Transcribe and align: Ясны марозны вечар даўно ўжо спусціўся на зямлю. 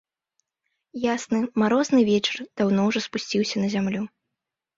Ясны 1.03 1.39
марозны 1.63 1.99
вечар 2.09 2.37
даўно 2.63 2.87
ўжо 2.89 2.99
спусціўся 3.07 3.55
на 3.63 3.67
зямлю. 3.77 4.01